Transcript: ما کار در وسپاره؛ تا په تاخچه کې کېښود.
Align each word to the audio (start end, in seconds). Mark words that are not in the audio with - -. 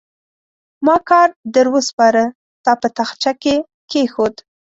ما 0.85 0.95
کار 1.09 1.29
در 1.53 1.67
وسپاره؛ 1.75 2.25
تا 2.65 2.71
په 2.81 2.87
تاخچه 2.97 3.31
کې 3.41 3.55
کېښود. 3.91 4.35